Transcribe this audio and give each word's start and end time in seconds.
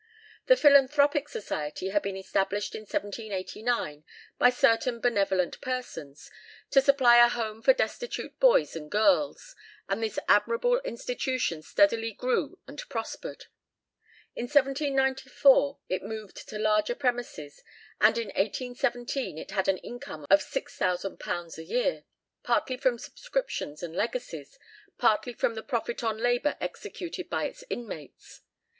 The 0.47 0.55
Philanthropic 0.57 1.29
Society 1.29 1.89
had 1.89 2.01
been 2.01 2.17
established 2.17 2.73
in 2.73 2.87
1789 2.87 4.03
by 4.39 4.49
certain 4.49 4.99
benevolent 4.99 5.61
persons, 5.61 6.31
to 6.71 6.81
supply 6.81 7.23
a 7.23 7.29
home 7.29 7.61
for 7.61 7.71
destitute 7.71 8.39
boys 8.39 8.75
and 8.75 8.89
girls, 8.89 9.55
and 9.87 10.01
this 10.01 10.17
admirable 10.27 10.79
institution 10.79 11.61
steadily 11.61 12.13
grew 12.13 12.57
and 12.65 12.79
prospered. 12.89 13.45
In 14.33 14.45
1794 14.45 15.77
it 15.87 16.01
moved 16.01 16.49
to 16.49 16.57
larger 16.57 16.95
premises, 16.95 17.61
and 17.99 18.17
in 18.17 18.29
1817 18.29 19.37
it 19.37 19.51
had 19.51 19.67
an 19.67 19.77
income 19.77 20.25
of 20.31 20.39
£6000 20.39 21.57
a 21.59 21.63
year, 21.63 22.05
partly 22.41 22.75
from 22.77 22.97
subscriptions 22.97 23.83
and 23.83 23.95
legacies, 23.95 24.57
partly 24.97 25.33
from 25.33 25.53
the 25.53 25.61
profit 25.61 26.03
on 26.03 26.17
labour 26.17 26.57
executed 26.59 27.29
by 27.29 27.43
its 27.45 27.63
inmates. 27.69 28.41